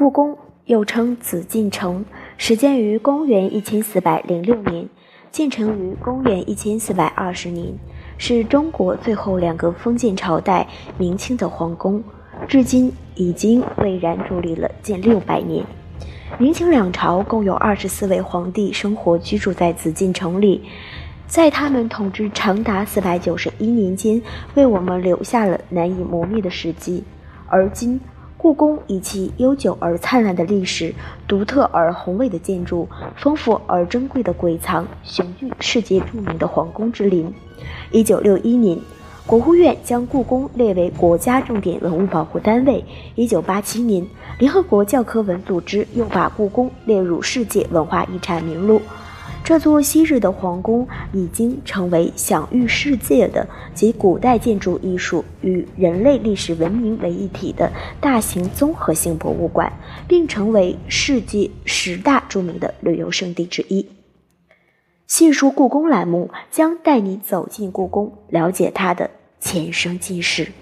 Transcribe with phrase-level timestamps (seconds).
[0.00, 2.02] 故宫又称紫禁城，
[2.38, 4.88] 始建于公元一千四百零六年，
[5.30, 7.74] 建成于公元一千四百二十年，
[8.16, 10.66] 是中国最后两个封建朝代
[10.96, 12.02] 明清的皇宫，
[12.48, 15.62] 至今已经巍然伫立了近六百年。
[16.38, 20.62] 明清两朝共有二十四位皇帝生活居住在紫禁城里，
[21.26, 24.22] 在他们统治长达四百九十一年间，
[24.54, 27.04] 为我们留下了难以磨灭的史迹。
[27.48, 28.00] 而今，
[28.42, 30.94] 故宫以其悠久而灿烂的历史、
[31.28, 37.30] 独特而宏伟的建筑、丰富而珍贵的馆藏，雄踞世界著名的皇宫之林。
[37.90, 38.78] 一九六一年，
[39.26, 42.82] 国务院将故宫列为国家重点文物保护单位。
[43.14, 44.06] 一九八七年，
[44.38, 48.80] 联合国教科文组织又把故宫列入世界文化遗产名录。
[49.50, 57.68] 这座昔日的皇宫已经成为享誉世界的集古代建筑艺术与人类历史文明为一体的
[58.00, 59.72] 大型综合性博物馆，
[60.06, 63.84] 并成为世界十大著名的旅游胜地之一。
[65.08, 70.52] 细数故宫栏目将带你走进故宫，了解它的前生今世。